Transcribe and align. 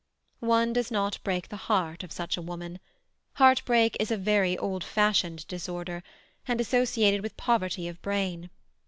One 0.39 0.73
does 0.73 0.89
not 0.89 1.19
break 1.23 1.49
the 1.49 1.57
heart 1.69 2.03
of 2.03 2.11
such 2.11 2.35
a 2.35 2.41
woman. 2.41 2.79
Heartbreak 3.33 3.95
is 3.99 4.09
a 4.09 4.17
very 4.17 4.57
old 4.57 4.83
fashioned 4.83 5.47
disorder, 5.47 6.01
associated 6.47 7.21
with 7.21 7.37
poverty 7.37 7.87
of 7.87 8.01
brain. 8.01 8.49